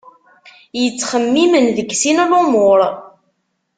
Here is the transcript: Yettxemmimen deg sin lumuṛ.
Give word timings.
Yettxemmimen 0.81 1.65
deg 1.77 1.89
sin 2.01 2.19
lumuṛ. 2.29 2.79